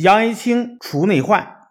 [0.00, 1.70] 杨一清除内患。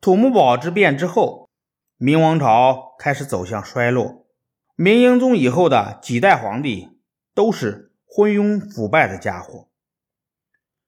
[0.00, 1.50] 土木堡之变之后，
[1.98, 4.26] 明王朝开始走向衰落。
[4.74, 6.98] 明英宗以后的几代皇帝
[7.34, 9.68] 都是昏庸腐败的家伙。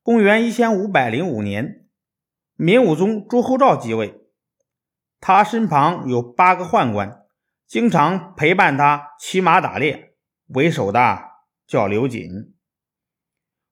[0.02, 1.86] 公元一千五百零五年，
[2.54, 4.22] 明武宗朱厚照继位，
[5.20, 7.26] 他身旁有八个宦官，
[7.66, 10.14] 经常陪伴他骑马打猎。
[10.46, 11.18] 为首的
[11.66, 12.54] 叫刘瑾。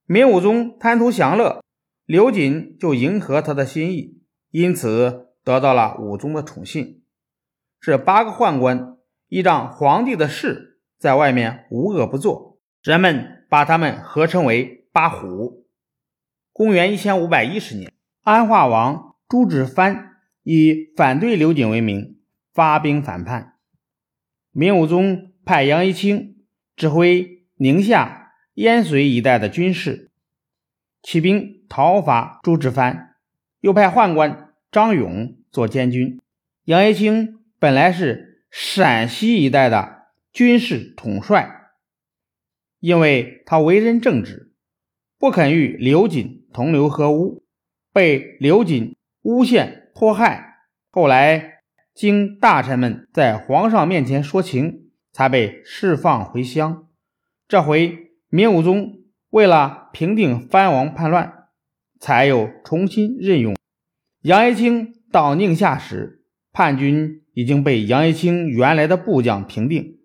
[0.04, 1.62] 明武宗贪图享乐，
[2.05, 4.21] 刘瑾就迎合他的心意，
[4.51, 7.02] 因此得到了武宗的宠信。
[7.80, 8.97] 这八个宦官。
[9.28, 15.66] 依仗皇帝的势，在外面无恶不作，人们把他们合称为八虎。
[16.52, 17.91] 公元一千五百一十年，
[18.25, 22.19] 安化王朱子藩以反对刘瑾为名
[22.53, 23.55] 发兵反叛，
[24.50, 26.45] 明武宗派杨一清
[26.77, 30.11] 指挥宁夏、燕绥一带的军事，
[31.03, 33.15] 起兵讨伐朱之藩，
[33.61, 36.21] 又派宦官张勇做监军。
[36.64, 38.29] 杨业清本来是。
[38.55, 41.70] 陕西一带的军事统帅，
[42.81, 44.53] 因为他为人正直，
[45.19, 47.42] 不肯与刘瑾同流合污，
[47.95, 50.59] 被刘瑾诬陷迫害。
[50.91, 51.62] 后来
[51.95, 56.86] 经大臣们在皇上面前说情，才被释放回乡。
[57.48, 58.98] 这回明武宗
[59.31, 61.42] 为了平定藩王叛乱，
[62.03, 63.55] 才又重新任用
[64.22, 66.25] 杨一清到宁夏时。
[66.50, 70.00] 叛军已经被杨一清原来的部将平定。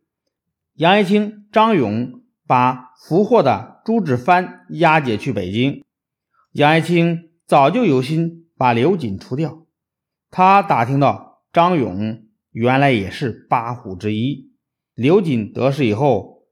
[0.75, 5.83] 杨一清、张勇把俘获的朱志藩押解去北京。
[6.51, 9.65] 杨一清早就有心把刘瑾除掉。
[10.29, 14.53] 他打听到张勇原来也是八虎之一。
[14.93, 16.43] 刘瑾得势以后，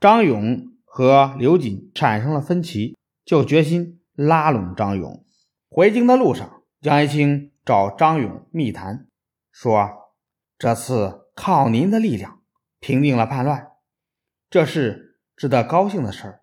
[0.00, 5.24] 张勇和刘瑾产生了分歧，就决心拉拢张勇。
[5.68, 9.06] 回京的路上，杨一清找张勇密谈。
[9.52, 9.88] 说
[10.58, 12.42] ：“这次靠您的力量
[12.80, 13.68] 平定了叛乱，
[14.50, 16.40] 这是值得高兴的事儿。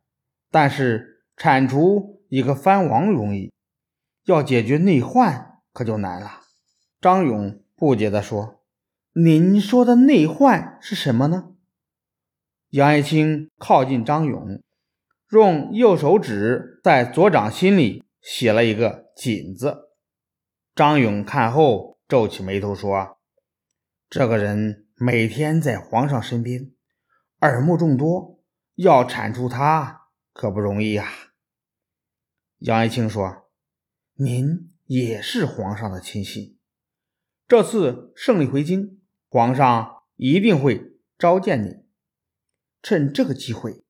[0.49, 3.51] 但是铲除一个藩王容易，
[4.25, 6.41] 要解决内患可就难了。”
[7.01, 8.63] 张勇不解地说
[9.13, 11.49] ：“您说的内患是什么呢？”
[12.69, 14.61] 杨爱卿靠近张勇，
[15.33, 19.89] 用右手指在左掌心里写了一个“锦”字。
[20.73, 21.91] 张勇看后。
[22.05, 23.17] 皱起眉头说
[24.07, 26.69] ：“这个人每天在皇上身边，
[27.39, 28.39] 耳目众多，
[28.75, 31.07] 要铲除他可不容易啊。”
[32.59, 33.49] 杨爱清说
[34.15, 36.59] ：“您也是皇上的亲信，
[37.47, 41.87] 这次胜利回京，皇上一定会召见你。
[42.83, 43.82] 趁这个机会，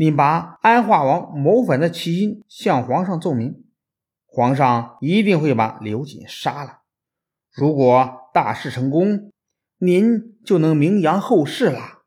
[0.00, 3.64] 您把安化王谋反的起因向皇上奏明，
[4.26, 6.82] 皇上一定会把刘瑾杀了。”
[7.50, 9.32] 如果大事成功，
[9.78, 12.04] 您就能名扬后世了。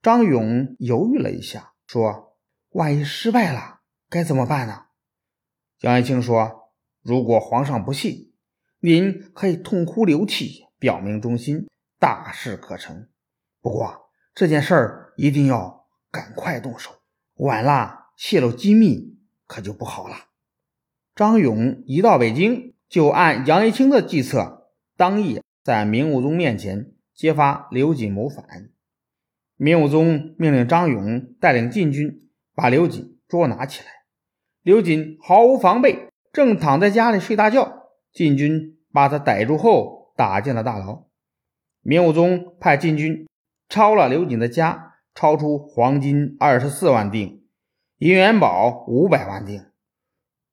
[0.00, 2.38] 张勇犹豫了一下，说
[2.72, 4.86] ：“万一失败了，该怎么办呢？”
[5.80, 6.72] 杨爱卿说
[7.04, 8.32] ：“如果皇上不信，
[8.80, 11.68] 您可以痛哭流涕，表明忠心，
[11.98, 13.10] 大事可成。
[13.60, 17.01] 不过这件事儿一定要赶快动手，
[17.36, 20.16] 晚了泄露机密可就不好了。”
[21.14, 24.70] 张勇一到北京，就按杨一清的计策。
[24.96, 28.70] 当夜在明武宗面前揭发刘瑾谋反，
[29.56, 33.88] 明武宗命令张勇带领禁军把刘瑾捉拿起来。
[34.62, 41.06] 刘瑾毫无防备，正躺在家里睡大觉，禁军把他逮住后打进了大牢。
[41.80, 43.26] 明武宗派禁军
[43.68, 47.42] 抄了刘瑾的家，超出黄金二十四万锭，
[47.98, 49.72] 银元宝五百万锭，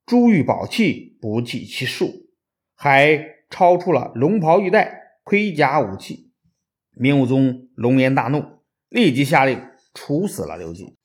[0.05, 2.29] 珠玉宝器不计其数，
[2.75, 3.39] 还。
[3.51, 6.31] 超出了龙袍玉带、盔甲武器，
[6.91, 8.43] 明武宗龙颜大怒，
[8.89, 9.59] 立即下令
[9.95, 10.95] 处死了刘瑾。